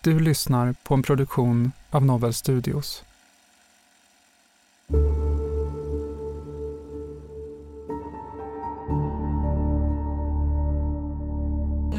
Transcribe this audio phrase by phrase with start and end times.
[0.00, 3.04] Du lyssnar på en produktion av Novel Studios.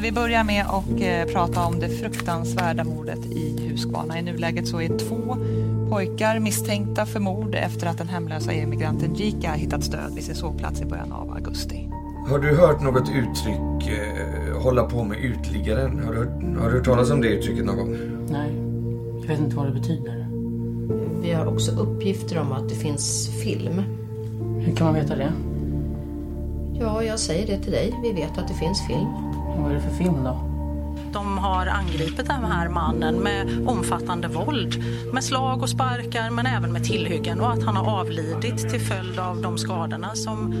[0.02, 4.18] Vi börjar med att eh, prata om det fruktansvärda mordet i Huskvarna.
[4.18, 5.36] I nuläget så är två
[5.90, 10.80] pojkar misstänkta för mord efter att den hemlösa emigranten Jika hittats död vid sin sovplats
[10.80, 11.99] i början av augusti.
[12.28, 16.04] Har du hört något uttryck, eh, hålla på med utliggaren?
[16.04, 17.96] Har du, hört, har du hört talas om det uttrycket någon gång?
[18.30, 18.52] Nej,
[19.20, 20.26] jag vet inte vad det betyder.
[21.22, 23.82] Vi har också uppgifter om att det finns film.
[24.58, 25.32] Hur kan man veta det?
[26.80, 27.94] Ja, jag säger det till dig.
[28.02, 29.08] Vi vet att det finns film.
[29.58, 30.49] Vad är det för film då?
[31.12, 34.84] De har angripit den här mannen med omfattande våld.
[35.12, 39.18] Med slag och sparkar men även med tillhyggen och att han har avlidit till följd
[39.18, 40.52] av de skadorna som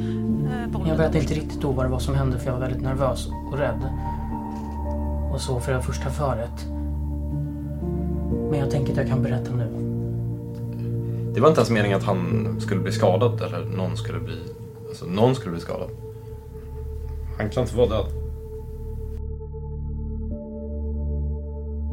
[0.74, 2.82] eh, Jag vet inte riktigt då vad det var som hände för jag var väldigt
[2.82, 3.88] nervös och rädd.
[5.32, 6.66] Och så för det första förrätt.
[8.50, 9.80] Men jag tänker att jag kan berätta nu.
[11.34, 14.38] Det var inte ens meningen att han skulle bli skadad eller någon skulle bli...
[14.88, 15.90] Alltså någon skulle bli skadad.
[17.38, 18.19] Han kan inte vara död.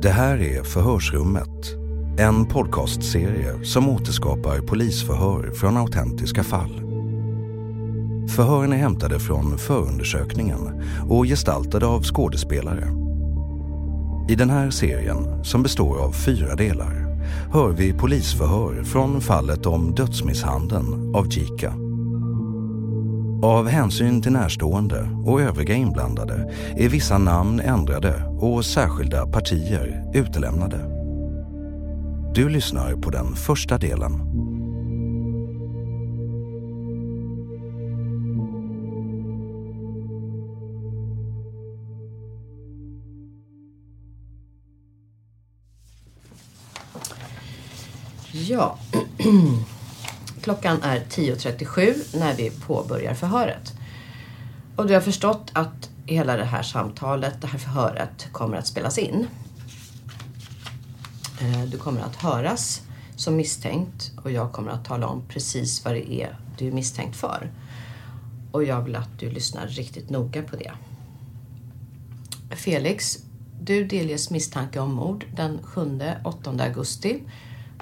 [0.02, 1.76] Det här är Förhörsrummet.
[2.18, 6.82] En podcastserie som återskapar polisförhör från autentiska fall.
[8.36, 12.88] Förhören är hämtade från förundersökningen och gestaltade av skådespelare.
[14.30, 17.20] I den här serien, som består av fyra delar,
[17.54, 21.87] hör vi polisförhör från fallet om dödsmisshandeln av Jika.
[23.42, 30.78] Av hänsyn till närstående och övriga inblandade är vissa namn ändrade och särskilda partier utelämnade.
[32.36, 34.12] Du lyssnar på den första delen.
[48.32, 48.78] Ja,
[50.48, 53.74] klockan är 10.37 när vi påbörjar förhöret.
[54.76, 58.98] Och du har förstått att hela det här samtalet, det här förhöret, kommer att spelas
[58.98, 59.28] in.
[61.42, 62.82] Eh, du kommer att höras
[63.16, 67.18] som misstänkt och jag kommer att tala om precis vad det är du är misstänkt
[67.18, 67.52] för.
[68.52, 70.72] Och jag vill att du lyssnar riktigt noga på det.
[72.56, 73.18] Felix,
[73.62, 77.24] du delges misstanke om mord den 7-8 augusti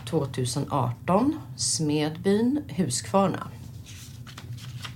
[0.05, 3.47] 2018, Smedbyn, Huskvarna.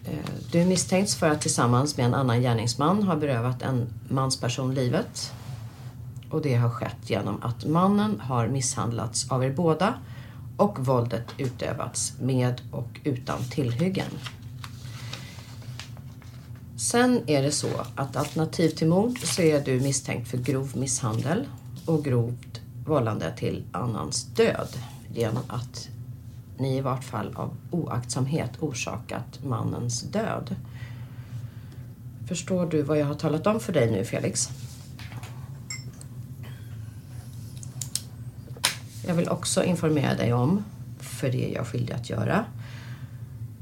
[0.06, 0.14] Eh,
[0.52, 5.34] du misstänks för att tillsammans med en annan gärningsman ha berövat en mansperson livet.
[6.32, 9.94] Och det har skett genom att mannen har misshandlats av er båda
[10.58, 14.12] och våldet utövats med och utan tillhyggen.
[16.78, 21.48] Sen är det så att alternativ till mord så är du misstänkt för grov misshandel
[21.86, 24.68] och grovt vållande till annans död
[25.14, 25.90] genom att
[26.58, 30.56] ni i vart fall av oaktsamhet orsakat mannens död.
[32.28, 34.50] Förstår du vad jag har talat om för dig nu, Felix?
[39.08, 40.64] Jag vill också informera dig om,
[41.00, 42.46] för det är jag skyldig att göra,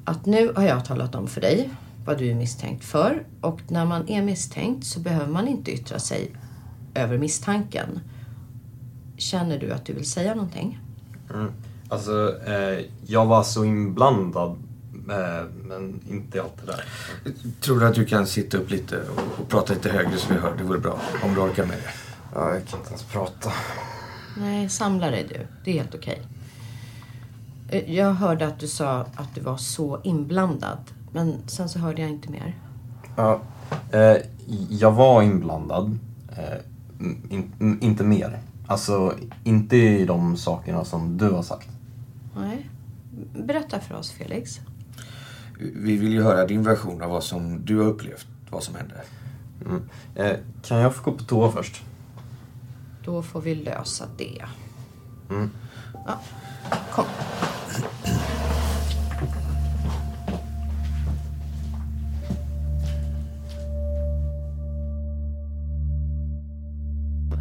[0.06, 1.70] att nu har jag talat om för dig
[2.06, 6.00] vad du är misstänkt för och när man är misstänkt så behöver man inte yttra
[6.00, 6.32] sig
[6.94, 8.00] över misstanken.
[9.18, 10.80] Känner du att du vill säga någonting?
[11.34, 11.52] Mm.
[11.90, 14.50] Alltså, eh, jag var så inblandad,
[15.10, 16.84] eh, men inte allt det där.
[17.62, 20.40] Tror du att du kan sitta upp lite och, och prata lite högre så vi
[20.40, 20.54] hör?
[20.58, 21.00] Det vore bra.
[21.24, 21.90] Om du orkar med det.
[22.34, 23.52] Ja, jag kan inte ens prata.
[24.38, 25.48] Nej, samla dig du.
[25.64, 26.22] Det är helt okej.
[27.70, 30.78] Eh, Jag hörde att du sa att du var så inblandad.
[31.12, 32.56] Men sen så hörde jag inte mer.
[33.16, 33.42] Ja,
[33.92, 34.18] eh,
[34.70, 36.00] jag var inblandad.
[36.38, 36.58] Eh,
[37.00, 38.40] in, in, inte mer.
[38.68, 41.70] Alltså, inte i de sakerna som du har sagt.
[42.36, 42.70] Nej.
[43.36, 44.60] Berätta för oss, Felix.
[45.60, 49.02] Vi vill ju höra din version av vad som du har upplevt, vad som hände.
[49.66, 49.90] Mm.
[50.16, 51.84] Eh, kan jag få gå på toa först?
[53.06, 54.46] Då får vi lösa det.
[55.30, 55.50] Mm.
[56.06, 56.20] Ja,
[56.92, 57.06] kom.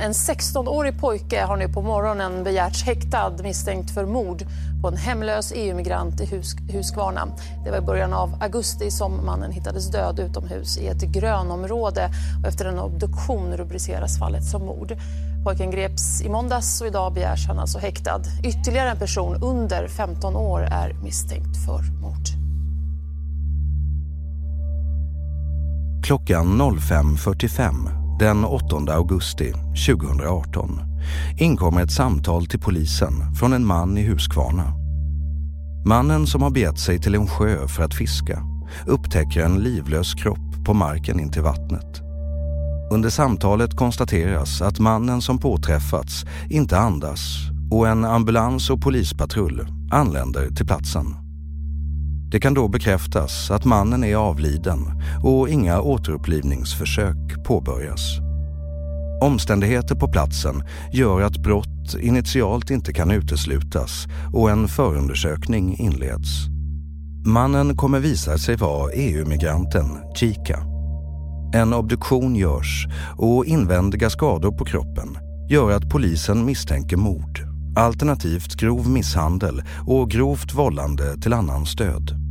[0.00, 4.42] En 16-årig pojke har nu på morgonen begärts häktad misstänkt för mord
[4.82, 7.28] på en hemlös EU-migrant i Hus Huskvarna.
[7.64, 12.10] Det var i början av augusti som mannen hittades död utomhus i ett grönområde
[12.42, 14.96] och efter en obduktion rubriceras fallet som mord.
[15.44, 18.22] Pojken greps i måndags och idag begärs han alltså häktad.
[18.44, 22.26] Ytterligare en person under 15 år är misstänkt för mord.
[26.02, 29.52] Klockan 05.45 den 8 augusti
[29.86, 30.80] 2018
[31.38, 34.72] inkommer ett samtal till polisen från en man i Huskvarna.
[35.86, 38.42] Mannen som har begett sig till en sjö för att fiska
[38.86, 42.02] upptäcker en livlös kropp på marken intill vattnet.
[42.92, 47.20] Under samtalet konstateras att mannen som påträffats inte andas
[47.70, 51.25] och en ambulans och polispatrull anländer till platsen.
[52.36, 54.78] Det kan då bekräftas att mannen är avliden
[55.24, 58.18] och inga återupplivningsförsök påbörjas.
[59.22, 60.62] Omständigheter på platsen
[60.92, 66.46] gör att brott initialt inte kan uteslutas och en förundersökning inleds.
[67.26, 70.58] Mannen kommer visa sig vara EU-migranten Chica.
[71.54, 72.86] En obduktion görs
[73.18, 75.18] och invändiga skador på kroppen
[75.50, 82.25] gör att polisen misstänker mord alternativt grov misshandel och grovt vållande till annans död.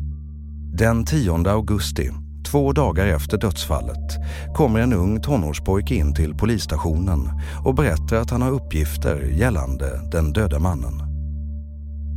[0.77, 2.11] Den 10 augusti,
[2.51, 4.17] två dagar efter dödsfallet,
[4.55, 7.29] kommer en ung tonårspojke in till polisstationen
[7.65, 11.01] och berättar att han har uppgifter gällande den döda mannen.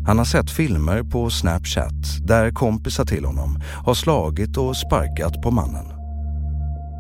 [0.06, 5.50] Han har sett filmer på Snapchat där kompisar till honom har slagit och sparkat på
[5.50, 5.86] mannen.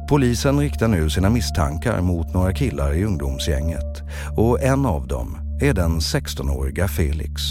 [0.08, 4.02] Polisen riktar nu sina misstankar mot några killar i ungdomsgänget
[4.36, 7.42] och en av dem är den 16-åriga Felix.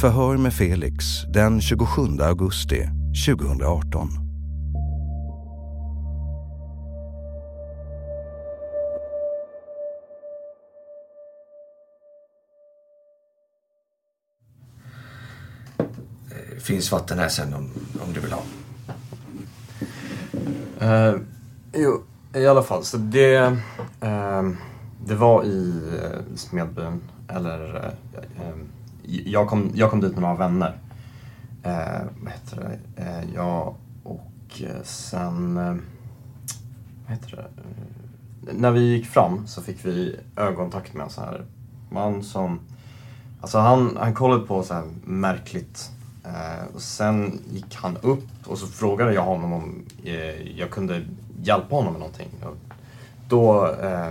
[0.00, 2.88] Förhör med Felix den 27 augusti
[3.26, 4.08] 2018.
[16.28, 17.70] Det finns vatten här sen om,
[18.06, 18.42] om du vill ha.
[20.80, 21.14] Eh,
[21.74, 22.02] jo,
[22.34, 22.84] i alla fall.
[22.84, 23.34] Så det,
[24.00, 24.42] eh,
[25.06, 27.00] det var i eh, Smedbyn.
[27.28, 28.54] Eller, eh,
[29.06, 30.78] jag, kom, jag kom dit med några vänner.
[31.62, 32.56] Eh, vad heter
[32.96, 33.02] det?
[33.02, 35.56] Eh, jag och eh, sen...
[35.56, 35.74] Eh,
[37.06, 37.42] vad heter det?
[37.42, 41.44] Eh, när vi gick fram så fick vi ögonkontakt med en sån här
[41.90, 42.60] man som...
[43.40, 45.90] Alltså han, han kollade på så här märkligt.
[46.24, 51.02] Eh, och sen gick han upp och så frågade jag honom om eh, jag kunde
[51.42, 52.30] hjälpa honom med någonting.
[52.42, 52.74] Och
[53.28, 54.08] då eh,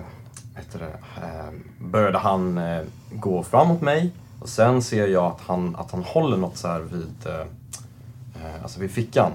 [0.55, 4.11] heter det, eh, började han eh, gå framåt mig
[4.43, 7.39] och sen ser jag att han, att han håller något så här vid, eh,
[8.35, 9.31] eh alltså vid fickan.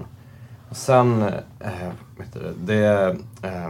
[0.69, 1.21] Och sen,
[1.59, 3.69] eh, vet du, det, eh,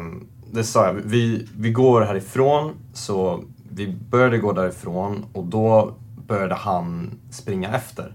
[0.52, 5.94] det sa jag, vi, vi går härifrån så vi började gå därifrån och då
[6.28, 8.14] började han springa efter.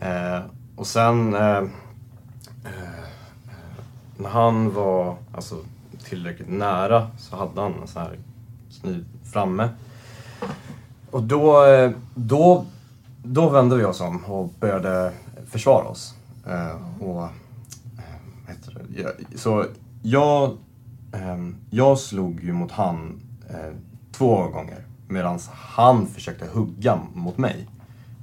[0.00, 0.40] Eh,
[0.76, 1.58] och sen eh, eh,
[3.44, 3.84] eh
[4.16, 5.56] när han var alltså,
[6.04, 8.18] tillräckligt nära så hade han en sån här
[8.80, 9.68] kniv framme.
[11.14, 11.64] Och då,
[12.14, 12.66] då,
[13.22, 15.12] då vände vi oss om och började
[15.46, 16.14] försvara oss.
[16.46, 17.28] Eh, och, eh,
[18.48, 19.02] heter det?
[19.02, 19.64] Jag, så
[20.02, 20.50] jag,
[21.12, 21.38] eh,
[21.70, 23.74] jag slog ju mot han eh,
[24.12, 27.68] två gånger medan han försökte hugga mot mig.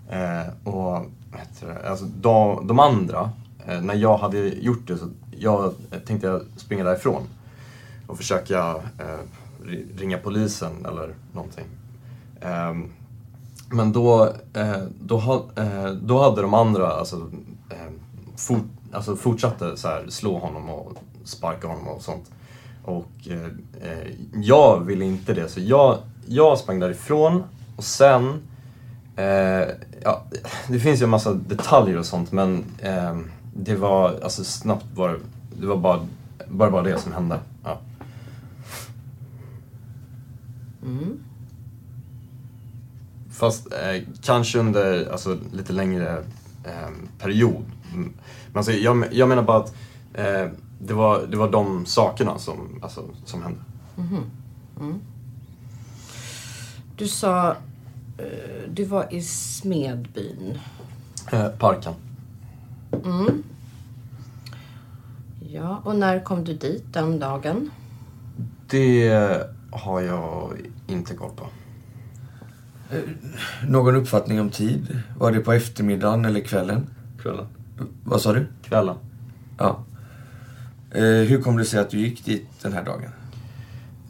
[0.10, 1.06] Eh, och
[1.38, 1.90] heter det?
[1.90, 3.32] Alltså, de, de andra,
[3.68, 5.74] eh, när jag hade gjort det så jag
[6.06, 7.24] tänkte jag springa därifrån
[8.08, 9.20] och försöka eh,
[9.98, 11.66] ringa polisen eller någonting.
[12.42, 12.92] Ehm,
[13.70, 17.16] men då, eh, då, eh, då hade de andra alltså,
[17.70, 17.92] eh,
[18.36, 20.94] fort, alltså fortsatte så här, slå honom och
[21.24, 22.32] sparka honom och sånt.
[22.84, 23.46] Och eh,
[23.92, 27.44] eh, jag ville inte det, så jag, jag sprang därifrån
[27.76, 28.42] och sen
[29.16, 29.68] eh,
[30.04, 30.24] ja,
[30.68, 33.18] det finns ju en massa detaljer och sånt men eh,
[33.54, 35.16] det var alltså snabbt bara,
[35.60, 36.00] det var bara,
[36.48, 37.40] bara, bara det som hände.
[37.64, 37.80] Ja.
[40.84, 41.20] Mm.
[43.32, 46.24] Fast eh, kanske under alltså, lite längre
[46.64, 47.66] eh, period.
[47.94, 48.14] Mm.
[48.48, 49.76] Men alltså, jag, jag menar bara att
[50.14, 50.48] eh,
[50.80, 53.60] det, var, det var de sakerna som, alltså, som hände.
[53.96, 54.24] Mhm.
[54.80, 55.00] Mm.
[56.98, 57.52] Du sa,
[58.18, 60.60] eh, du var i Smedbyn.
[61.32, 61.94] Eh, parken.
[63.06, 63.44] Mm.
[65.52, 67.72] Ja, och när kom du dit den dagen?
[68.68, 70.52] Det har jag
[70.88, 71.48] inte koll på.
[73.68, 75.02] Någon uppfattning om tid?
[75.18, 76.88] Var det på eftermiddagen eller kvällen?
[77.22, 77.46] Kvällen.
[78.04, 78.46] Vad sa du?
[78.64, 78.96] Kvällen.
[79.58, 79.84] Ja.
[80.92, 83.10] Eh, hur kom det sig att du gick dit den här dagen?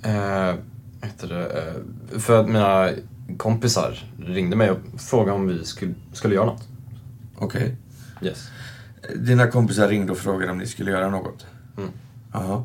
[0.04, 0.56] Eh,
[1.02, 2.90] heter det, eh, för att mina
[3.38, 6.68] kompisar ringde mig och frågade om vi skulle, skulle göra något.
[7.38, 7.76] Okej.
[8.22, 8.50] Yes.
[9.16, 11.46] Dina kompisar ringde och frågade om ni skulle göra något?
[11.78, 11.90] Mm.
[12.34, 12.64] Jaha.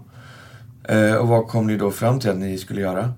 [0.85, 3.13] Eh, och vad kom ni då fram till att ni skulle göra?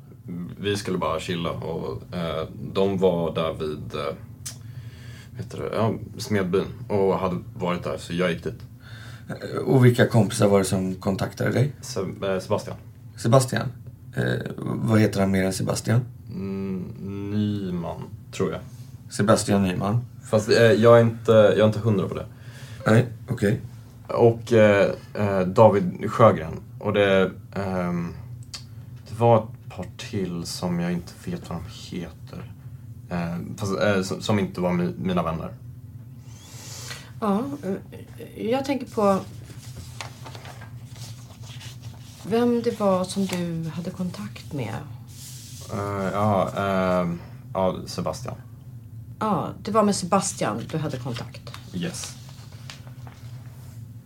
[0.61, 4.15] Vi skulle bara chilla och eh, de var där vid eh,
[5.37, 8.63] heter det, ja, Smedbyn och hade varit där så jag gick dit.
[9.29, 11.73] Eh, Och vilka kompisar var det som kontaktade dig?
[11.81, 12.77] Se- eh, Sebastian.
[13.17, 13.69] Sebastian?
[14.17, 14.25] Eh,
[14.59, 16.01] vad heter han mer än Sebastian?
[16.31, 16.83] Mm,
[17.31, 18.61] Nyman, tror jag.
[19.11, 20.05] Sebastian Nyman?
[20.31, 22.27] Fast eh, jag, är inte, jag är inte hundra på det.
[22.87, 23.61] Nej, okej.
[24.07, 26.53] Och eh, eh, David Sjögren.
[26.79, 28.15] Och det, ehm,
[29.09, 29.45] det var ett
[29.79, 31.65] par till som jag inte vet vad de
[31.97, 32.53] heter.
[33.11, 35.55] Eh, fast, eh, som, inte var mi, mina vänner.
[37.21, 39.19] Ja, eh, jag tänker på
[42.27, 44.75] vem det var som du hade kontakt med.
[45.73, 47.21] Eh, ja, ehm,
[47.55, 48.37] ja, Sebastian.
[49.19, 51.53] Ja, det var med Sebastian du hade kontakt.
[51.75, 52.17] Yes.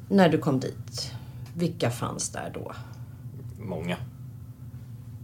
[0.08, 1.12] När du kom dit.
[1.54, 2.72] Vilka fanns där då?
[3.58, 3.96] Många.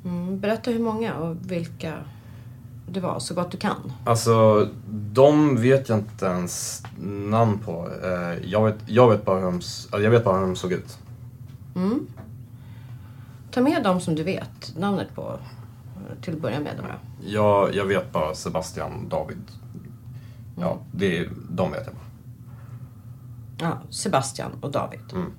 [0.08, 1.94] Mm, berätta hur många och vilka
[2.86, 3.92] det var, så gott du kan.
[4.04, 4.68] Alltså,
[5.12, 7.88] de vet jag inte ens namn på.
[8.04, 10.72] Eh, jag, vet, jag, vet bara hur de, alltså, jag vet bara hur de såg
[10.72, 10.98] ut.
[11.76, 12.06] Mm.
[13.50, 15.38] Ta med dem som du vet namnet på
[15.96, 16.72] eh, till att börja med.
[16.76, 16.84] Då.
[17.28, 19.42] Jag, jag vet bara Sebastian, David.
[20.60, 22.04] Ja, det är, de vet jag bara.
[23.68, 25.00] Ja, Sebastian och David.
[25.12, 25.32] Mm.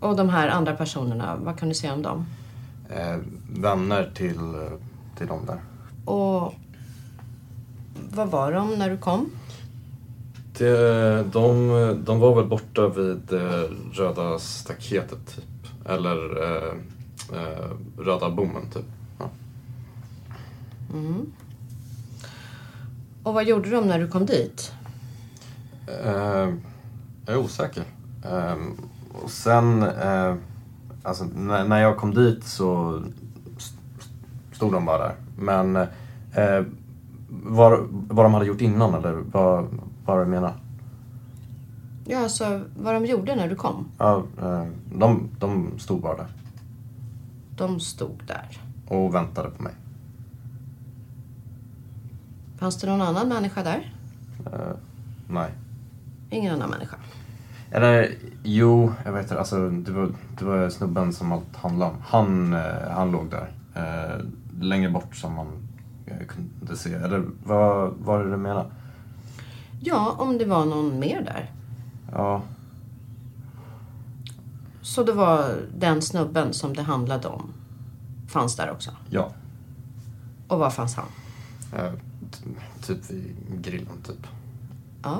[0.00, 2.26] Och de här andra personerna, vad kan du säga om dem?
[2.96, 3.18] Eh,
[3.48, 4.68] vänner till,
[5.18, 5.60] till de där.
[6.04, 6.54] Och
[8.10, 9.30] vad var de när du kom?
[10.58, 11.68] Det, de,
[12.04, 15.88] de var väl borta vid eh, Röda staketet, typ.
[15.88, 16.74] Eller eh,
[17.38, 18.84] eh, Röda bommen, typ.
[19.18, 19.30] Ja.
[20.92, 21.32] Mm.
[23.22, 24.72] Och vad gjorde de när du kom dit?
[25.86, 26.48] Eh,
[27.26, 27.84] jag är osäker.
[28.24, 28.56] Eh,
[29.22, 30.34] och sen, eh,
[31.02, 33.02] alltså när, när jag kom dit så
[33.56, 33.78] st-
[34.52, 35.14] stod de bara där.
[35.38, 36.64] Men eh,
[37.44, 39.66] vad, vad de hade gjort innan eller vad,
[40.04, 40.52] vad du menar?
[42.06, 43.88] Ja, alltså vad de gjorde när du kom?
[43.98, 46.26] Ja, eh, de, de stod bara där
[47.56, 48.60] De stod där.
[48.88, 49.72] och väntade på mig.
[52.58, 53.94] Fanns det någon annan människa där?
[54.52, 54.76] Eh,
[55.28, 55.50] nej.
[56.30, 56.96] Ingen annan människa.
[57.74, 59.38] Eller jo, jag vet inte.
[59.38, 61.96] Alltså, det, var, det var snubben som allt handlade om.
[62.06, 63.52] Han, eh, han låg där.
[63.74, 64.24] Eh,
[64.60, 65.46] längre bort som man
[66.06, 66.94] eh, kunde se.
[66.94, 68.66] Eller vad var det du menar?
[69.80, 71.50] Ja, om det var någon mer där.
[72.12, 72.42] Ja,
[74.82, 77.52] Så det var den snubben som det handlade om
[78.28, 78.90] fanns där också?
[79.10, 79.32] ja.
[80.48, 81.06] Och var fanns han?
[81.76, 81.92] Eh,
[82.82, 84.26] typ vid grillen, typ.
[85.02, 85.18] Ja.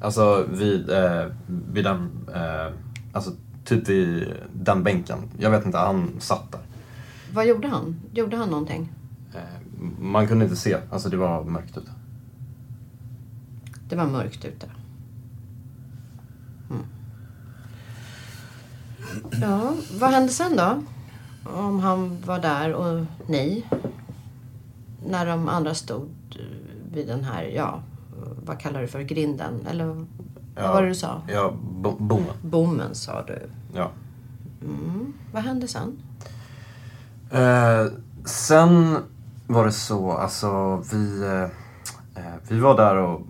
[0.00, 2.72] Alltså vid, eh, vid den, eh,
[3.12, 3.30] alltså
[3.64, 5.18] typ vid den bänken.
[5.38, 6.60] Jag vet inte, han satt där.
[7.32, 8.00] Vad gjorde han?
[8.12, 8.92] Gjorde han någonting?
[9.34, 11.90] Eh, man kunde inte se, alltså det var mörkt ute.
[13.88, 14.66] Det var mörkt ute.
[16.70, 16.84] Mm.
[19.42, 20.82] Ja, vad hände sen då?
[21.52, 23.64] Om han var där och ni?
[25.06, 26.08] När de andra stod
[26.92, 27.82] vid den här, ja,
[28.50, 29.66] vad kallar du för, grinden?
[29.70, 30.06] Eller vad
[30.72, 31.22] var det du sa?
[31.28, 32.34] Ja, bo- bommen.
[32.42, 33.50] Bommen sa du.
[33.74, 33.90] Ja.
[34.62, 35.12] Mm.
[35.32, 35.96] Vad hände sen?
[37.30, 37.86] Eh,
[38.24, 38.96] sen
[39.46, 41.42] var det så, alltså vi, eh,
[42.24, 43.20] eh, vi var där och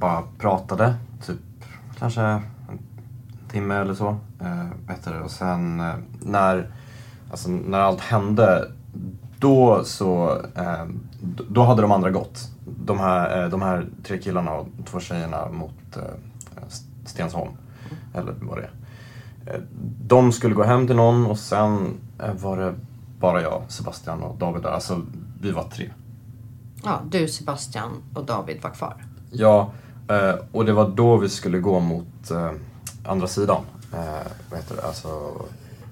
[0.00, 0.94] bara pratade,
[1.26, 1.40] typ
[1.98, 2.42] kanske en
[3.50, 4.16] timme eller så.
[4.40, 6.70] Eh, och sen eh, när,
[7.30, 8.72] alltså, när allt hände,
[9.38, 10.84] då så, eh,
[11.48, 12.48] då hade de andra gått.
[12.84, 16.02] De här, eh, de här tre killarna och två tjejerna mot eh,
[17.06, 17.50] Stensholm,
[18.14, 18.70] eller vad det är.
[19.54, 19.60] Eh,
[20.06, 21.94] De skulle gå hem till någon och sen
[22.40, 22.74] var det
[23.20, 24.70] bara jag, Sebastian och David där.
[24.70, 25.02] Alltså,
[25.40, 25.90] vi var tre.
[26.84, 29.04] Ja, du, Sebastian och David var kvar.
[29.30, 29.70] Ja,
[30.52, 32.30] och det var då vi skulle gå mot
[33.06, 33.62] andra sidan.
[34.50, 34.82] Vad heter det?
[34.82, 35.32] Alltså,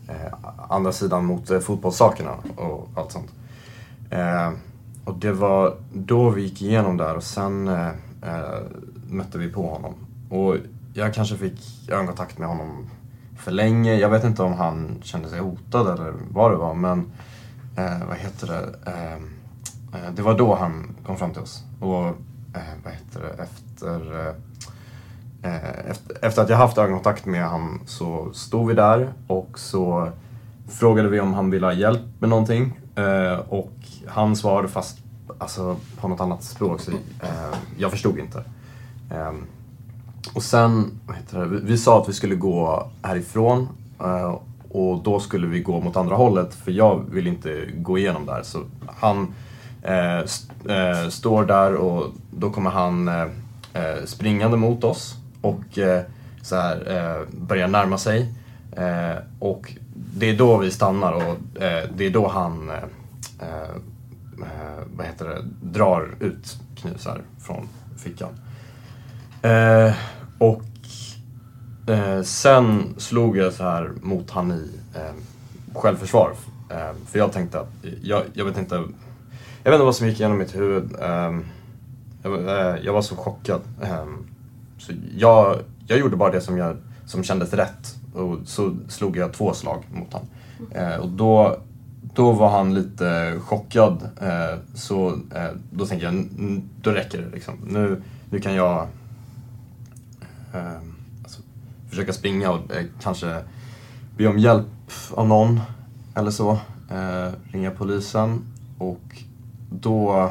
[0.08, 0.34] Eh,
[0.68, 3.30] andra sidan mot eh, fotbollssakerna och allt sånt.
[4.10, 4.52] Eh,
[5.04, 7.88] och det var då vi gick igenom där och sen eh,
[8.22, 8.62] eh,
[9.08, 9.94] mötte vi på honom.
[10.30, 10.56] Och
[10.94, 12.90] jag kanske fick ögonkontakt med honom
[13.38, 13.94] för länge.
[13.94, 17.12] Jag vet inte om han kände sig hotad eller vad det var, men
[17.76, 18.90] eh, vad heter det?
[18.90, 19.12] Eh,
[20.02, 21.64] eh det var då han kom fram till oss.
[21.80, 22.06] Och
[22.54, 23.42] eh, vad heter det?
[23.42, 24.34] Efter, eh,
[25.42, 25.90] Eh,
[26.22, 30.08] efter, att jag haft ögonkontakt med honom så stod vi där och så
[30.68, 32.80] frågade vi om han ville ha hjälp med någonting.
[32.96, 33.72] Eh, och
[34.08, 34.98] han svarade fast
[35.38, 38.44] alltså, på något annat språk så eh, jag förstod inte.
[39.10, 39.44] Ehm,
[40.34, 43.68] och sen, vad heter det, vi, sa att vi skulle gå härifrån
[44.68, 48.42] och då skulle vi gå mot andra hållet för jag vill inte gå igenom där.
[48.42, 48.58] Så
[48.96, 49.34] han
[50.24, 53.10] st- står där och då kommer han
[54.04, 56.02] springande mot oss och eh,
[56.42, 58.34] så här, eh, börjar närma sig.
[58.76, 62.76] Eh, och det är då vi stannar och eh, det är då han eh,
[63.40, 63.70] eh,
[64.42, 68.30] eh, vad heter det, drar ut knusar från fickan.
[69.42, 69.94] Eh,
[70.38, 70.62] och
[71.86, 75.14] eh, sen slog jag så här mot han i eh,
[75.74, 76.32] självförsvar.
[76.70, 77.72] Eh, för jag tänkte att,
[78.02, 78.74] jag, jag vet inte,
[79.62, 80.96] jag vet inte vad som gick igenom mitt huvud.
[81.00, 81.38] Eh,
[82.22, 83.60] jag, eh, jag var så chockad.
[83.82, 84.04] Eh,
[84.86, 87.96] så jag, jag gjorde bara det som, jag, som kändes rätt.
[88.14, 90.28] Och så slog jag två slag mot honom.
[90.70, 91.56] Eh, och då,
[92.14, 94.08] då var han lite chockad.
[94.20, 96.28] Eh, så eh, då tänkte jag,
[96.82, 97.54] då räcker det liksom.
[97.66, 98.86] Nu, nu kan jag
[100.54, 100.76] eh,
[101.22, 101.42] alltså,
[101.90, 103.42] försöka springa och eh, kanske
[104.16, 104.66] be om hjälp
[105.10, 105.60] av någon
[106.14, 106.50] eller så.
[106.90, 108.42] Eh, ringa polisen
[108.78, 109.22] och
[109.70, 110.30] då,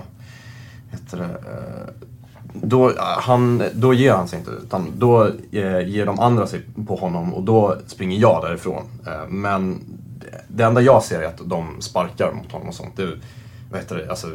[0.91, 2.07] heter det, eh,
[2.53, 6.95] då, han, då ger han sig inte utan då eh, ger de andra sig på
[6.95, 8.83] honom och då springer jag därifrån.
[9.07, 9.79] Eh, men
[10.19, 12.95] det- det enda jag ser är att de sparkar mot honom och sånt.
[12.97, 13.19] Det, är,
[13.71, 14.27] vad heter det, alltså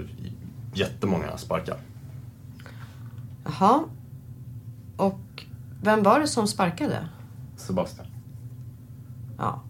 [0.74, 1.76] jättemånga sparkar.
[3.44, 3.81] Jaha.
[4.96, 5.44] Och
[5.83, 7.09] vem var det som sparkade?
[7.57, 8.07] Sebastian.
[9.38, 9.61] Ja.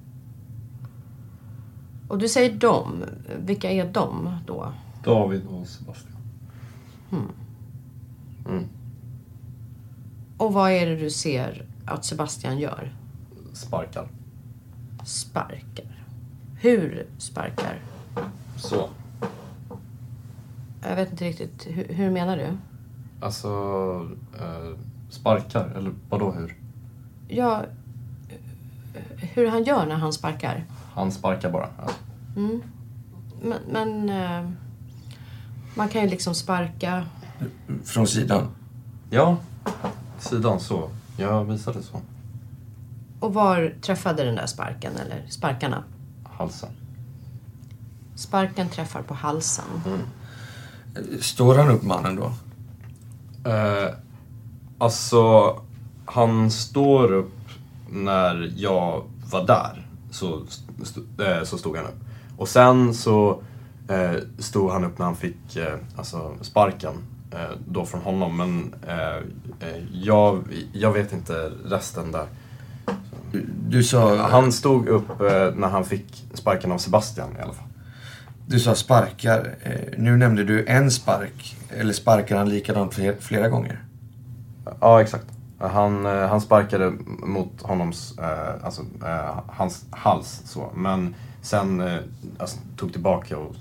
[2.09, 3.04] Och du säger dem.
[3.44, 4.72] Vilka är de då?
[5.04, 6.16] David och Sebastian.
[7.11, 7.28] Hmm.
[8.48, 8.64] Mm.
[10.38, 12.94] Och vad är det du ser att Sebastian gör?
[13.52, 14.09] Sparkar.
[15.04, 16.04] Sparkar.
[16.61, 17.80] Hur sparkar?
[18.56, 18.88] Så.
[20.82, 21.66] Jag vet inte riktigt.
[21.66, 22.56] Hur, hur menar du?
[23.20, 23.48] Alltså,
[24.40, 24.78] eh,
[25.11, 25.68] sparkar?
[25.76, 26.56] Eller vadå hur?
[27.28, 27.64] Ja,
[29.16, 30.64] hur han gör när han sparkar.
[30.94, 31.68] Han sparkar bara.
[31.78, 31.90] Ja.
[32.37, 32.62] Mm.
[33.42, 34.50] Men, men eh,
[35.74, 37.06] man kan ju liksom sparka.
[37.85, 38.49] Från sidan?
[39.11, 39.37] Ja,
[40.18, 40.90] sidan så.
[41.16, 42.01] Jag visade så.
[43.20, 45.85] Och var träffade den där sparken eller sparkarna?
[46.25, 46.68] Halsen.
[48.14, 49.64] Sparken träffar på halsen.
[51.20, 52.33] Står han upp mannen då?
[53.51, 53.94] Eh,
[54.79, 55.55] alltså,
[56.05, 57.33] han står upp
[57.90, 59.87] när jag var där.
[60.11, 60.42] Så,
[60.83, 62.01] st- eh, så stod han upp.
[62.38, 63.42] Och sen så
[63.88, 66.94] eh, stod han upp när han fick eh, alltså sparken.
[67.33, 68.37] Eh, då från honom.
[68.37, 69.17] Men eh,
[69.69, 72.27] eh, jag, jag vet inte resten där.
[73.69, 74.17] Du sa...
[74.17, 75.19] Han stod upp
[75.57, 77.69] när han fick sparken av Sebastian i alla fall.
[78.47, 79.55] Du sa sparkar.
[79.99, 81.57] Nu nämnde du en spark.
[81.71, 83.85] Eller sparkar han likadant fler- flera gånger?
[84.81, 85.27] Ja, exakt.
[85.59, 88.19] Han, han sparkade mot honoms,
[88.62, 88.83] alltså,
[89.49, 90.73] hans hals så.
[90.75, 91.83] Men sen
[92.39, 93.55] alltså, tog tillbaka och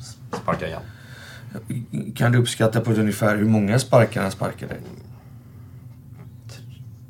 [0.44, 0.82] sparkade igen.
[2.16, 4.76] Kan du uppskatta på ungefär hur många sparkar han sparkade?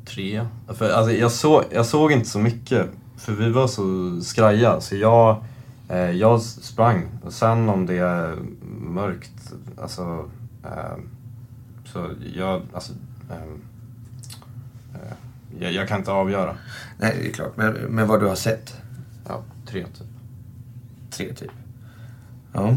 [0.04, 0.46] Tre.
[0.68, 4.80] För, alltså, jag, såg, jag såg inte så mycket, för vi var så skraja.
[4.80, 5.44] Så jag,
[5.88, 7.08] eh, jag sprang.
[7.22, 8.36] Och sen om det är
[8.80, 10.30] mörkt, alltså...
[10.64, 10.96] Eh,
[11.84, 12.92] så jag, alltså...
[13.30, 13.36] Eh,
[14.94, 15.16] eh,
[15.58, 16.56] jag, jag kan inte avgöra.
[16.98, 17.56] Nej, det är klart.
[17.56, 18.76] Men, men vad du har sett?
[19.28, 20.06] Ja, tre typ.
[21.10, 21.50] Tre typ.
[22.52, 22.76] Ja.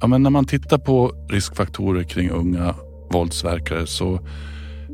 [0.00, 2.74] Ja, men när man tittar på riskfaktorer kring unga
[3.12, 4.20] våldsverkare så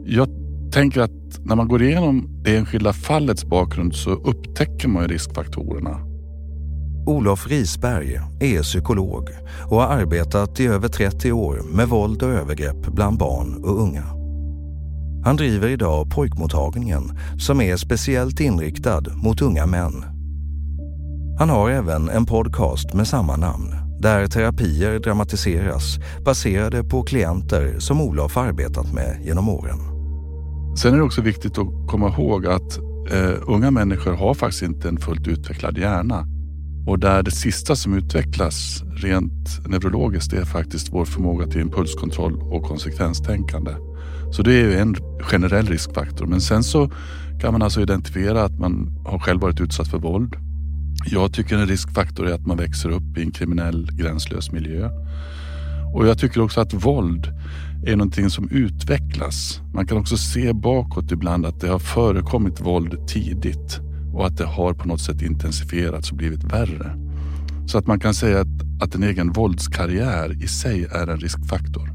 [0.07, 0.29] jag
[0.73, 6.01] tänker att när man går igenom det enskilda fallets bakgrund så upptäcker man ju riskfaktorerna.
[7.07, 9.29] Olof Risberg är psykolog
[9.71, 14.05] och har arbetat i över 30 år med våld och övergrepp bland barn och unga.
[15.25, 20.05] Han driver idag pojkmottagningen som är speciellt inriktad mot unga män.
[21.39, 28.01] Han har även en podcast med samma namn där terapier dramatiseras baserade på klienter som
[28.01, 29.79] Olof arbetat med genom åren.
[30.77, 32.79] Sen är det också viktigt att komma ihåg att
[33.13, 36.27] eh, unga människor har faktiskt inte en fullt utvecklad hjärna.
[36.87, 42.65] Och där det sista som utvecklas rent neurologiskt är faktiskt vår förmåga till impulskontroll och
[42.65, 43.73] konsekvenstänkande.
[44.31, 46.27] Så det är ju en generell riskfaktor.
[46.27, 46.91] Men sen så
[47.41, 50.37] kan man alltså identifiera att man har själv varit utsatt för våld.
[51.07, 54.91] Jag tycker en riskfaktor är att man växer upp i en kriminell gränslös miljö.
[55.95, 57.33] Och jag tycker också att våld
[57.87, 59.61] är någonting som utvecklas.
[59.75, 63.81] Man kan också se bakåt ibland att det har förekommit våld tidigt
[64.15, 66.97] och att det har på något sätt intensifierats och blivit värre.
[67.67, 71.91] Så att man kan säga att, att en egen våldskarriär i sig är en riskfaktor.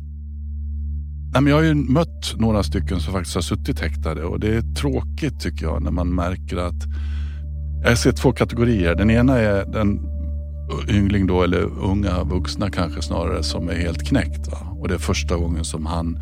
[1.33, 4.55] Nej, men jag har ju mött några stycken som faktiskt har suttit häktade och det
[4.55, 6.83] är tråkigt tycker jag när man märker att
[7.83, 8.95] jag ser två kategorier.
[8.95, 9.99] Den ena är den
[10.89, 14.47] yngling då, eller unga vuxna kanske snarare, som är helt knäckt.
[14.47, 14.57] Va?
[14.79, 16.19] Och det är första gången som han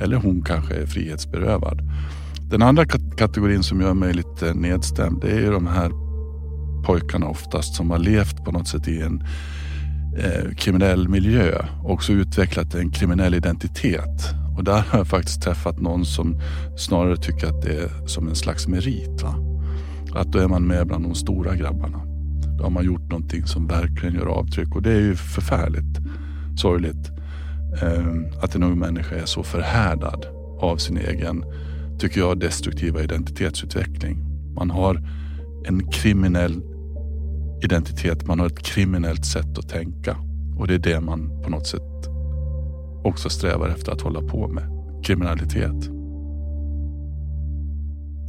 [0.00, 1.82] eller hon kanske är frihetsberövad.
[2.50, 2.84] Den andra
[3.16, 5.90] kategorin som gör mig lite nedstämd, det är ju de här
[6.84, 9.22] pojkarna oftast som har levt på något sätt i en
[10.18, 14.34] eh, kriminell miljö också utvecklat en kriminell identitet.
[14.56, 16.40] Och där har jag faktiskt träffat någon som
[16.78, 19.22] snarare tycker att det är som en slags merit.
[19.22, 19.49] Va?
[20.14, 22.00] Att då är man med bland de stora grabbarna.
[22.58, 25.98] Då har man gjort någonting som verkligen gör avtryck och det är ju förfärligt
[26.56, 27.10] sorgligt.
[27.82, 30.26] Eh, att en ung människa är så förhärdad
[30.60, 31.44] av sin egen,
[31.98, 34.18] tycker jag, destruktiva identitetsutveckling.
[34.54, 35.02] Man har
[35.64, 36.62] en kriminell
[37.62, 40.16] identitet, man har ett kriminellt sätt att tänka.
[40.58, 42.08] Och det är det man på något sätt
[43.04, 44.64] också strävar efter att hålla på med.
[45.04, 45.99] Kriminalitet.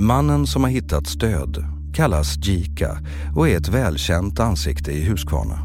[0.02, 2.98] Mannen som har hittats död kallas Jika
[3.36, 5.60] och är ett välkänt ansikte i Huskvarna.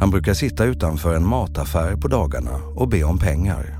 [0.00, 3.78] Han brukar sitta utanför en mataffär på dagarna och be om pengar.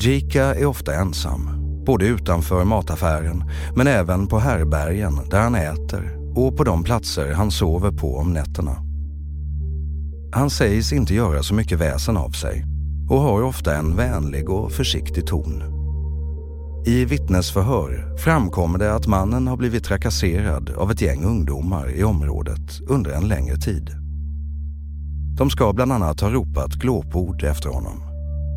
[0.00, 1.50] Jika är ofta ensam,
[1.86, 3.44] både utanför mataffären
[3.76, 8.32] men även på härbergen där han äter och på de platser han sover på om
[8.32, 8.76] nätterna.
[10.32, 12.64] Han sägs inte göra så mycket väsen av sig
[13.10, 15.75] och har ofta en vänlig och försiktig ton.
[16.86, 22.80] I vittnesförhör framkommer det att mannen har blivit trakasserad av ett gäng ungdomar i området
[22.88, 23.90] under en längre tid.
[25.38, 28.02] De ska bland annat ha ropat glåpord efter honom,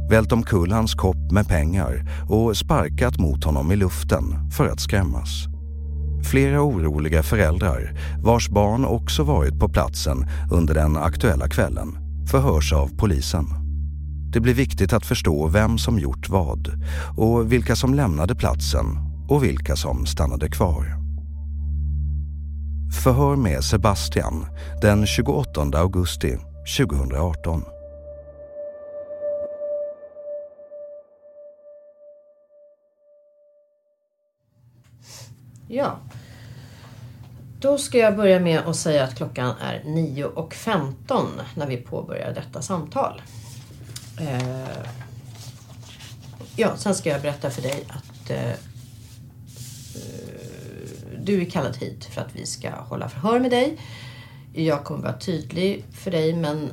[0.09, 5.45] vält omkull hans kopp med pengar och sparkat mot honom i luften för att skrämmas.
[6.31, 11.97] Flera oroliga föräldrar, vars barn också varit på platsen under den aktuella kvällen,
[12.31, 13.68] förhörs av polisen.
[14.33, 16.71] Det blir viktigt att förstå vem som gjort vad
[17.17, 18.85] och vilka som lämnade platsen
[19.29, 20.95] och vilka som stannade kvar.
[23.03, 24.45] Förhör med Sebastian
[24.81, 26.37] den 28 augusti
[26.77, 27.63] 2018.
[35.67, 35.97] Ja.
[37.61, 42.61] Då ska jag börja med att säga att klockan är 9.15 när vi påbörjar detta
[42.61, 43.21] samtal.
[44.19, 44.85] Eh,
[46.55, 48.53] ja, sen ska jag berätta för dig att eh,
[51.21, 53.77] du är kallad hit för att vi ska hålla förhör med dig.
[54.53, 56.69] Jag kommer vara tydlig för dig men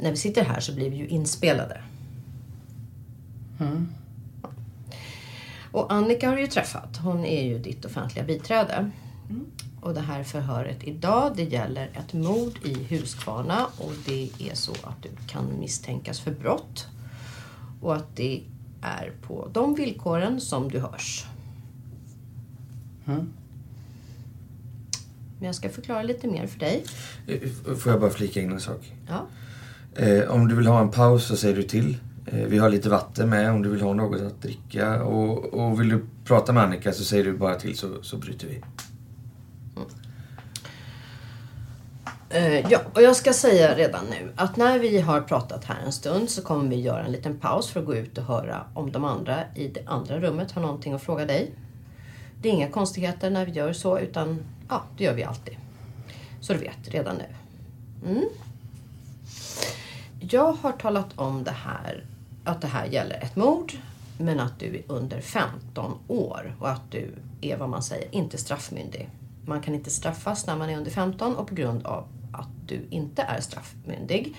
[0.00, 1.80] när vi sitter här så blir vi ju inspelade.
[3.60, 3.88] Mm.
[5.72, 6.96] Och Annika har du ju träffat.
[6.96, 8.90] Hon är ju ditt offentliga biträde.
[9.82, 14.72] Och det här förhöret idag det gäller ett mord i Huskvarna och det är så
[14.72, 16.86] att du kan misstänkas för brott.
[17.80, 18.42] Och att det
[18.80, 21.24] är på de villkoren som du hörs.
[23.06, 23.32] Mm.
[25.38, 26.84] Men jag ska förklara lite mer för dig.
[27.26, 28.92] Eh, Får jag bara flika in en sak?
[29.08, 29.26] Ja.
[30.02, 31.96] Eh, om du vill ha en paus så säger du till.
[32.26, 35.02] Eh, vi har lite vatten med om du vill ha något att dricka.
[35.02, 38.48] Och, och vill du prata med Annika så säger du bara till så, så bryter
[38.48, 38.62] vi.
[42.34, 45.92] Eh, ja, och jag ska säga redan nu att när vi har pratat här en
[45.92, 48.92] stund så kommer vi göra en liten paus för att gå ut och höra om
[48.92, 51.52] de andra i det andra rummet har någonting att fråga dig.
[52.40, 55.56] Det är inga konstigheter när vi gör så utan ja, det gör vi alltid.
[56.40, 57.24] Så du vet redan nu.
[58.10, 58.28] Mm.
[60.20, 62.04] Jag har talat om det här,
[62.44, 63.72] att det här gäller ett mord
[64.18, 68.38] men att du är under 15 år och att du är vad man säger inte
[68.38, 69.10] straffmyndig.
[69.46, 72.86] Man kan inte straffas när man är under 15 och på grund av att du
[72.90, 74.36] inte är straffmyndig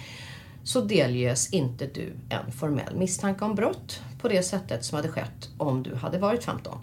[0.63, 5.49] så delges inte du en formell misstanke om brott på det sättet som hade skett
[5.58, 6.77] om du hade varit 15.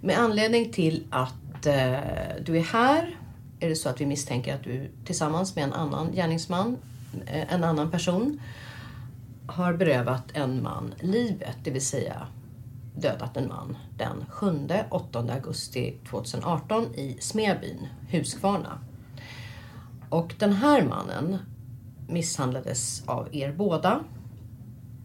[0.00, 3.16] Med anledning till att eh, du är här
[3.60, 6.76] är det så att vi misstänker att du tillsammans med en annan gärningsman,
[7.26, 8.40] eh, en annan person,
[9.46, 12.26] har berövat en man livet, det vill säga
[12.96, 18.78] dödat en man den 7-8 augusti 2018 i Smedbyn, Huskvarna.
[20.14, 21.38] Och den här mannen
[22.08, 24.00] misshandlades av er båda.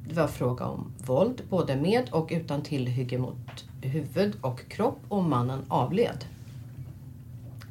[0.08, 5.24] Det var fråga om våld, både med och utan tillhygge mot huvud och kropp och
[5.24, 6.26] mannen avled.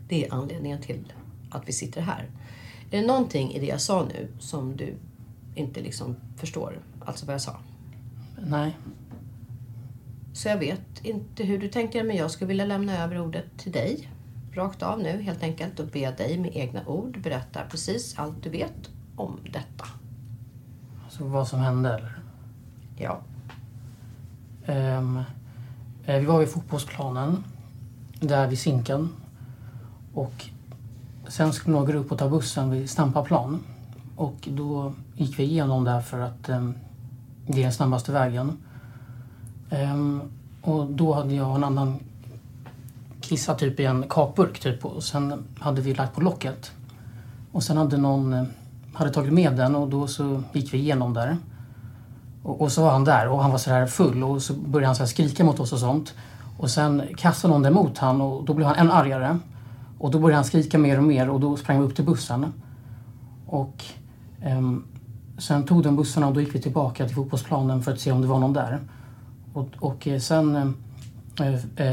[0.08, 1.12] Det är anledningen till
[1.50, 2.30] att vi sitter här.
[2.90, 4.94] Är det någonting i det jag sa nu som du
[5.54, 6.78] inte liksom förstår?
[7.00, 7.56] Alltså vad jag sa?
[8.46, 8.76] Nej.
[10.32, 13.72] Så jag vet inte hur du tänker men jag skulle vilja lämna över ordet till
[13.72, 14.08] dig.
[14.58, 18.50] Rakt av nu helt enkelt och be dig med egna ord berätta precis allt du
[18.50, 19.84] vet om detta.
[21.04, 22.18] Alltså vad som hände eller?
[22.96, 23.20] Ja.
[24.64, 27.44] Eh, vi var vid fotbollsplanen.
[28.20, 29.08] Där vid Zinken.
[30.14, 30.44] Och
[31.28, 33.64] sen skulle några upp och ta bussen vid Stampaplan.
[34.16, 36.74] Och då gick vi igenom där för att um,
[37.46, 38.56] det är den snabbaste vägen.
[39.70, 40.20] Ehm,
[40.62, 42.00] och då hade jag en annan
[43.28, 46.70] kissat typ i en kakburk typ och sen hade vi lagt på locket.
[47.52, 48.44] Och sen hade någon eh,
[48.92, 51.36] hade tagit med den och då så gick vi igenom där.
[52.42, 54.86] Och, och så var han där och han var så här full och så började
[54.86, 56.14] han så här skrika mot oss och sånt.
[56.58, 59.38] Och sen kastade någon emot han och då blev han än argare.
[59.98, 62.52] Och då började han skrika mer och mer och då sprang vi upp till bussen.
[63.46, 63.84] Och
[64.46, 64.84] um,
[65.38, 68.20] sen tog de bussarna och då gick vi tillbaka till fotbollsplanen för att se om
[68.20, 68.80] det var någon där.
[69.52, 70.74] Och, och eh, sen ehm,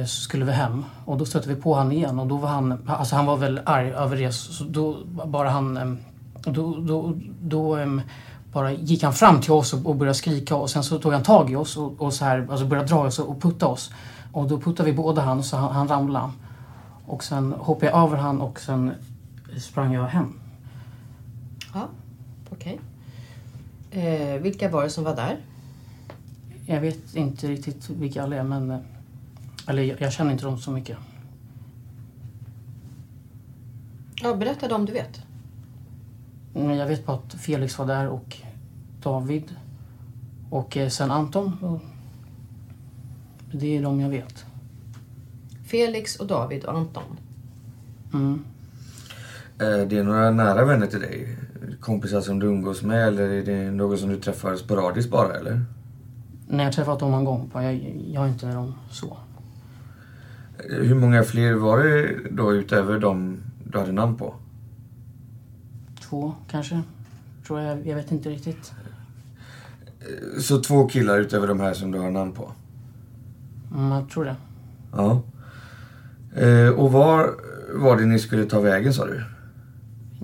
[0.05, 3.15] skulle vi hem och då stötte vi på han igen och då var han, alltså
[3.15, 5.93] han var väl arg över det så då bara han, eh,
[6.51, 7.87] då, då, då eh,
[8.53, 11.23] bara gick han fram till oss och, och började skrika och sen så tog han
[11.23, 13.91] tag i oss och, och så här, alltså började dra oss och putta oss.
[14.31, 16.31] Och då puttade vi båda han så han, han ramlade.
[17.05, 18.91] Och sen hoppade jag över han och sen
[19.57, 20.39] sprang jag hem.
[21.73, 21.87] Ja,
[22.49, 22.79] okej.
[23.91, 25.37] Eh, vilka var det som var där?
[26.65, 28.79] Jag vet inte riktigt vilka alla är men...
[29.67, 30.97] Eller jag, jag känner inte dem så mycket.
[34.21, 35.21] Ja, berätta dem du vet.
[36.53, 38.37] Men jag vet bara att Felix var där och
[39.03, 39.55] David.
[40.49, 41.79] Och eh, sen Anton.
[43.51, 44.45] Det är de jag vet.
[45.65, 47.17] Felix och David och Anton.
[48.13, 48.43] Mm.
[49.59, 51.37] Eh, Det är några nära vänner till dig?
[51.79, 55.65] Kompisar som du umgås med eller är det någon som du träffar sporadiskt bara eller?
[56.47, 57.51] När jag har träffat dem en gång.
[57.53, 57.75] Jag,
[58.11, 59.17] jag är inte dem så.
[60.69, 63.37] Hur många fler var det då utöver de
[63.71, 64.33] du hade namn på?
[66.01, 66.81] Två kanske.
[67.47, 67.87] Tror jag.
[67.87, 68.73] Jag vet inte riktigt.
[70.39, 72.51] Så två killar utöver de här som du har namn på?
[73.75, 74.35] Mm, jag tror det.
[74.91, 75.21] Ja.
[76.35, 77.29] Eh, Och var
[77.75, 79.23] var det ni skulle ta vägen sa du?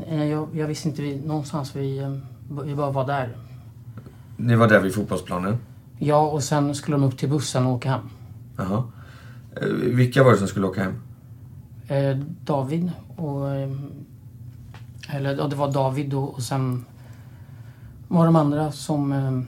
[0.07, 1.75] Eh, Jag, jag visste inte vi, någonstans.
[1.75, 2.15] Vi, eh,
[2.65, 3.29] vi bara var där.
[4.37, 5.57] Ni var där vid fotbollsplanen?
[5.99, 8.01] Ja, och sen skulle de upp till bussen och åka hem.
[8.57, 8.83] Jaha.
[9.55, 10.93] Eh, Vilka var det som skulle åka hem?
[11.87, 13.49] Eh, David och...
[13.49, 13.71] Eh,
[15.09, 16.85] eller ja, det var David och, och sen
[18.07, 19.47] var de andra som...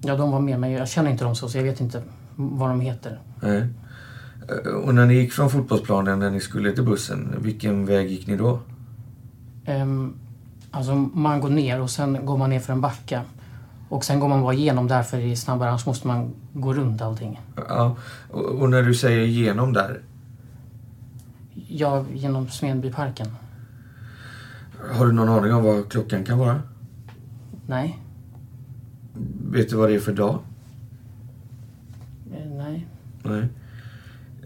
[0.00, 0.72] Ja, de var med mig.
[0.72, 2.02] Jag känner inte dem så, så jag vet inte
[2.36, 3.20] vad de heter.
[3.40, 3.68] Nej.
[4.84, 8.36] Och när ni gick från fotbollsplanen när ni skulle till bussen, vilken väg gick ni
[8.36, 8.60] då?
[9.64, 10.14] Ehm,
[10.70, 13.20] alltså man går ner och sen går man ner för en backe.
[13.88, 16.74] Och sen går man bara igenom där för det är snabbare, annars måste man gå
[16.74, 17.40] runt allting.
[17.68, 17.96] Ja.
[18.30, 20.00] Och när du säger genom där,
[21.68, 23.26] Ja, genom Smedbyparken.
[24.92, 26.60] har du någon aning om vad klockan kan vara?
[27.66, 27.98] Nej.
[29.50, 30.38] Vet du vad det är för dag?
[32.32, 32.86] Eh, nej.
[33.22, 33.48] Nej.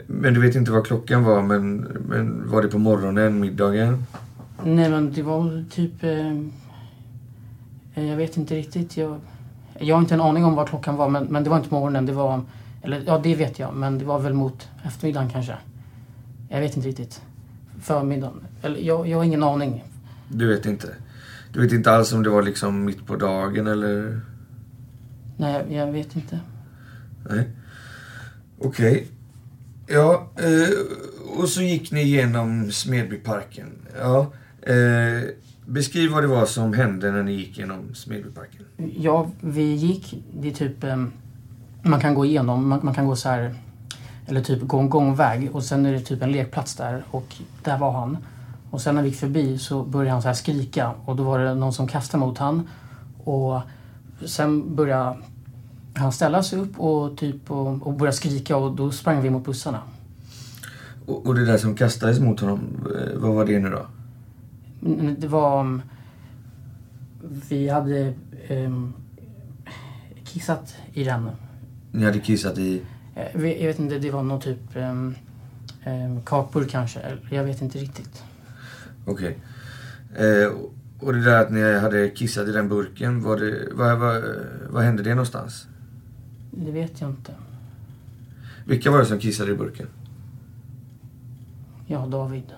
[0.06, 1.76] Men du vet inte vad klockan var, men,
[2.08, 4.04] men var det på morgonen, middagen?
[4.64, 6.04] Nej, men det var typ...
[6.04, 6.32] Eh,
[8.06, 8.96] jag vet inte riktigt.
[8.96, 9.20] Jag,
[9.78, 12.06] jag har inte en aning om vad klockan var, men, men det var inte morgonen.
[12.06, 12.42] Det var...
[12.82, 15.54] Eller ja, det vet jag, men det var väl mot eftermiddagen kanske.
[16.48, 17.22] Jag vet inte riktigt.
[17.80, 18.40] Förmiddagen.
[18.62, 19.84] Eller jag, jag har ingen aning.
[20.28, 20.94] Du vet inte?
[21.52, 24.20] Du vet inte alls om det var liksom mitt på dagen eller?
[25.36, 26.40] Nej, jag, vet inte.
[27.30, 27.48] Nej.
[28.58, 29.08] Okej.
[29.86, 33.78] Ja, eh, och så gick ni igenom Smedbyparken.
[34.00, 34.32] Ja.
[34.62, 35.22] Eh,
[35.68, 38.64] beskriv vad det var som hände när ni gick genom Smedbyparken.
[38.96, 40.24] Ja, vi gick.
[40.40, 40.84] Det är typ...
[40.84, 41.04] Eh,
[41.82, 43.54] man kan gå igenom, man, man kan gå så här...
[44.26, 47.78] Eller typ gå en gångväg och sen är det typ en lekplats där och där
[47.78, 48.16] var han.
[48.70, 51.38] Och sen när vi gick förbi så började han så här skrika och då var
[51.38, 52.68] det någon som kastade mot han.
[53.24, 53.60] Och
[54.24, 55.16] sen började
[55.94, 59.44] han ställa sig upp och, typ, och, och började skrika och då sprang vi mot
[59.44, 59.80] bussarna.
[61.06, 62.60] Och, och det där som kastades mot honom,
[62.96, 63.86] eh, vad var det nu då?
[65.18, 65.80] Det var...
[67.48, 68.14] Vi hade
[68.50, 68.94] um,
[70.24, 71.30] kissat i den.
[71.92, 72.82] Ni hade kissat i...
[73.14, 75.14] Eh, Jag vet inte, det var någon typ um,
[75.86, 77.00] um, kakburk kanske.
[77.30, 78.22] Jag vet inte riktigt.
[79.04, 79.38] Okej.
[80.16, 80.52] Eh,
[81.00, 84.22] och det där att ni hade kissat i den burken, var det, vad, vad,
[84.70, 85.66] vad hände det någonstans?
[86.50, 87.34] Det vet jag inte.
[88.64, 89.86] Vilka var det som kissade i burken?
[91.86, 92.52] Ja, David.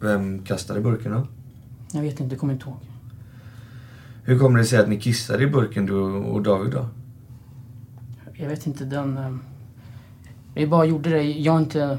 [0.00, 1.26] Vem kastade burken då?
[1.92, 2.78] Jag vet inte, kommer inte ihåg.
[4.24, 6.88] Hur kommer det sig att ni kissade i burken du och David då?
[8.34, 9.18] Jag vet inte, den...
[9.18, 9.42] um,
[10.54, 11.22] Vi bara gjorde det.
[11.22, 11.98] Jag har inte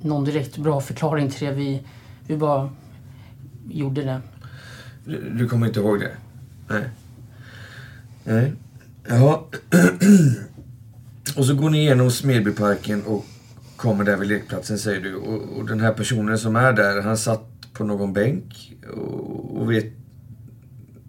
[0.00, 1.52] någon direkt bra förklaring till det.
[1.52, 1.82] Vi,
[2.26, 2.70] vi bara
[3.68, 4.20] gjorde det.
[5.04, 6.12] Du, du kommer inte ihåg det?
[6.68, 6.90] Nej.
[8.24, 8.52] Nej.
[9.08, 9.38] Jaha.
[11.36, 13.26] och så går ni igenom Smedbyparken och
[13.76, 15.14] kommer där vid lekplatsen säger du.
[15.14, 19.72] Och, och den här personen som är där, han satt på någon bänk och, och
[19.72, 19.92] vet...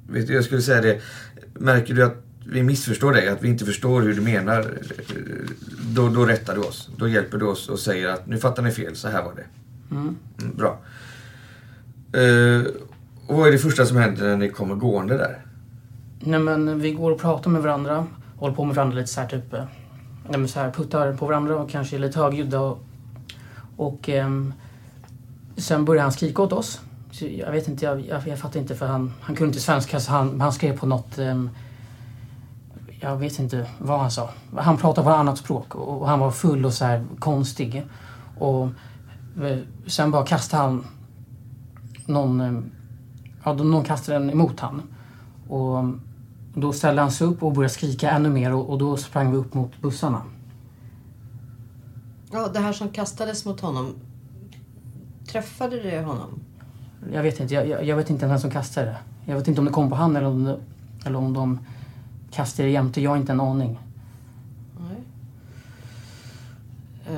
[0.09, 1.01] Vet jag skulle säga det.
[1.53, 4.65] Märker du att vi missförstår dig, att vi inte förstår hur du menar,
[5.95, 6.89] då, då rättar du oss.
[6.97, 9.45] Då hjälper du oss och säger att nu fattar ni fel, så här var det.
[9.95, 10.15] Mm.
[10.41, 10.79] Mm, bra.
[12.13, 12.61] Eh,
[13.27, 15.45] och vad är det första som händer när ni kommer gående där?
[16.19, 18.07] Nej men vi går och pratar med varandra.
[18.35, 19.53] Håller på med varandra lite så här typ...
[19.53, 19.63] eh,
[20.29, 22.59] Nej men så här puttar på varandra och kanske är lite högljudda.
[22.59, 22.83] Och,
[23.77, 24.53] och ehm,
[25.57, 26.81] sen började han skrika åt oss.
[27.11, 29.99] Så jag vet inte, jag, jag, jag fattar inte för han, han kunde inte svenska
[29.99, 31.17] så han, han skrev på något...
[31.17, 31.49] Um,
[32.99, 34.29] jag vet inte vad han sa.
[34.55, 37.85] Han pratade på ett annat språk och, och han var full och så här konstig.
[38.37, 38.63] Och
[39.43, 40.85] eh, sen bara kastade han
[42.05, 42.41] någon...
[42.41, 42.71] Ehm,
[43.43, 44.81] ja, någon kastade den emot han.
[45.47, 46.01] Och ehm,
[46.53, 49.37] då ställde han sig upp och började skrika ännu mer och, och då sprang vi
[49.37, 50.21] upp mot bussarna.
[52.31, 53.95] Ja, det här som kastades mot honom.
[55.27, 56.39] Träffade du honom?
[57.13, 58.97] Jag vet inte, jag, jag, jag vet inte vem som kastade det.
[59.25, 60.59] Jag vet inte om det kom på han eller om, det,
[61.05, 61.59] eller om de
[62.31, 63.01] kastade det jämte.
[63.01, 63.79] Jag har inte en aning.
[64.79, 64.97] Nej.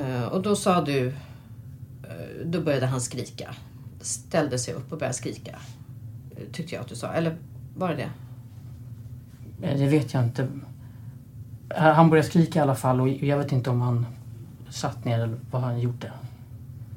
[0.00, 1.08] Eh, och då sa du...
[1.08, 1.12] eh,
[2.44, 3.54] då började han skrika.
[4.00, 5.58] Ställde sig upp och började skrika.
[6.52, 7.12] Tyckte jag att du sa.
[7.12, 7.36] Eller
[7.76, 8.10] var det det?
[9.68, 10.48] Eh, Det vet jag inte.
[11.76, 14.06] Han började skrika i alla fall och jag vet inte om han
[14.70, 16.12] satt ner eller vad han gjorde.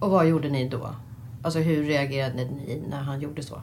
[0.03, 0.89] Och vad gjorde ni då?
[1.41, 3.61] Alltså hur reagerade ni när han gjorde så?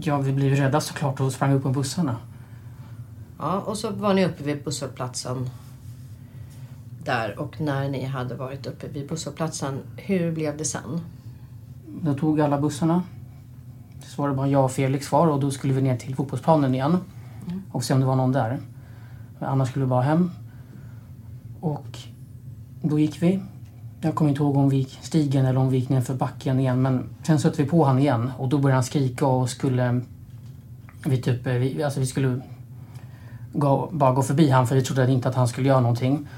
[0.00, 2.16] Ja, vi blev rädda såklart och sprang upp på bussarna.
[3.38, 5.50] Ja, och så var ni uppe vid busshållplatsen
[7.04, 11.00] där och när ni hade varit uppe vid busshållplatsen, hur blev det sen?
[12.02, 13.02] Då tog alla bussarna.
[14.02, 16.74] Så var det bara jag och Felix kvar och då skulle vi ner till fotbollsplanen
[16.74, 16.98] igen.
[17.72, 18.58] Och se om det var någon där.
[19.38, 20.30] Men annars skulle vi bara hem.
[21.60, 21.98] Och
[22.82, 23.40] då gick vi.
[24.04, 26.60] Jag kommer inte ihåg om vi gick stigen eller om vi gick ner för backen
[26.60, 26.82] igen.
[26.82, 30.00] Men sen stötte vi på han igen och då började han skrika och skulle...
[31.06, 32.40] Vi, typ, eh, vi, alltså vi skulle
[33.52, 36.28] gå, bara gå förbi han för vi trodde inte att han skulle göra någonting.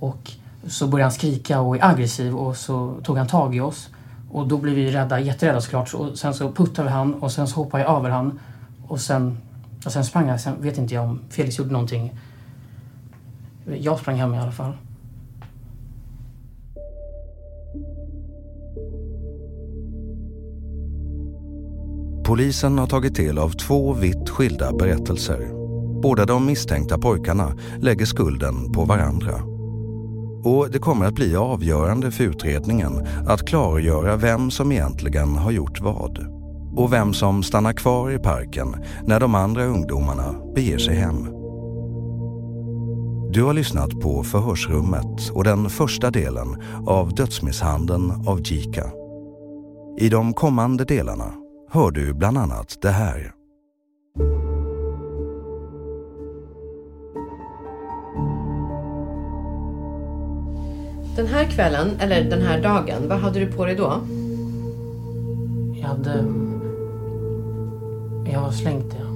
[0.00, 0.32] Och
[0.66, 3.88] så började han skrika och är aggressiv och så tog han tag i oss.
[4.30, 5.94] Och då blev vi rädda, jätterädda såklart.
[5.94, 8.40] Och sen så puttade vi han och sen så hoppade jag över han.
[8.86, 9.38] Och sen,
[9.84, 10.40] och sen sprang jag.
[10.40, 12.12] Sen vet inte jag om Felix gjorde någonting.
[13.80, 14.72] Jag sprang hem i alla fall.
[22.26, 25.48] Polisen har tagit del av två vitt skilda berättelser.
[26.02, 29.34] Båda de misstänkta pojkarna lägger skulden på varandra.
[30.44, 35.80] Och det kommer att bli avgörande för utredningen att klargöra vem som egentligen har gjort
[35.80, 36.18] vad.
[36.76, 41.24] Och vem som stannar kvar i parken när de andra ungdomarna beger sig hem.
[43.32, 48.90] Du har lyssnat på Förhörsrummet och den första delen av dödsmisshandeln av Jika.
[49.98, 53.32] I de kommande delarna hör du bland annat det här.
[61.16, 63.92] Den här kvällen, eller den här dagen, vad hade du på dig då?
[65.80, 66.24] Jag hade...
[68.32, 69.06] Jag har slängt det.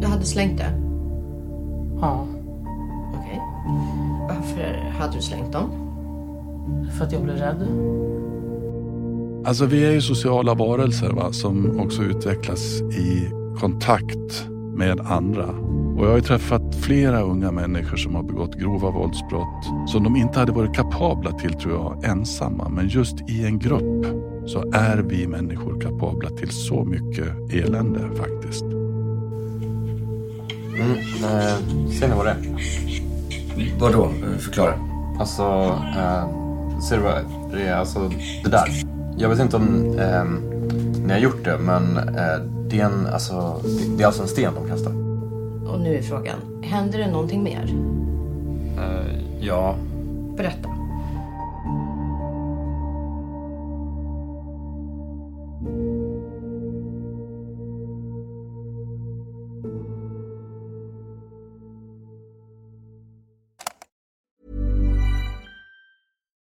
[0.00, 0.72] Du hade slängt det?
[2.00, 2.26] Ja.
[3.14, 3.40] Okej.
[4.28, 5.70] Varför hade du slängt dem?
[6.98, 7.66] För att jag blev rädd.
[9.46, 13.30] Alltså vi är ju sociala varelser va, som också utvecklas i
[13.60, 15.46] kontakt med andra.
[15.96, 20.16] Och jag har ju träffat flera unga människor som har begått grova våldsbrott som de
[20.16, 22.68] inte hade varit kapabla till tror jag ensamma.
[22.68, 24.06] Men just i en grupp
[24.46, 28.62] så är vi människor kapabla till så mycket elände faktiskt.
[30.74, 30.90] Mm,
[31.24, 32.38] eh, ser ni vad det är?
[33.80, 34.10] Vadå?
[34.38, 34.74] Förklara.
[35.18, 35.42] Alltså,
[35.96, 36.28] eh,
[36.80, 37.76] ser du vad det är?
[37.76, 38.10] Alltså,
[38.44, 38.85] det där.
[39.18, 40.24] Jag vet inte om eh,
[41.06, 44.28] ni har gjort det, men eh, det, är en, alltså, det, det är alltså en
[44.28, 44.92] sten de kastar.
[45.72, 47.74] Och nu är frågan, händer det någonting mer?
[48.78, 49.76] Eh, ja.
[50.36, 50.75] Berätta.